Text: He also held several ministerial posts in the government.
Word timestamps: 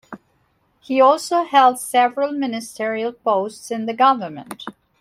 He 0.79 0.99
also 0.99 1.43
held 1.43 1.79
several 1.79 2.31
ministerial 2.31 3.13
posts 3.13 3.69
in 3.69 3.85
the 3.85 3.93
government. 3.93 4.65